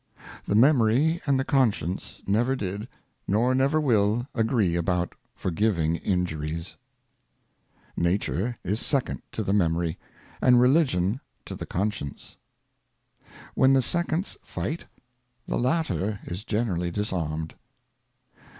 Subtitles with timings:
[0.47, 2.87] The Memory and the Conscience never did,
[3.27, 6.75] nor never will agree about forgiving Injuries.
[7.95, 9.99] Nature is Second to the Memory,
[10.41, 12.37] and Religion to the Conscience.
[13.53, 14.85] When the Seconds fight,
[15.45, 17.53] the latter is generally disarmed.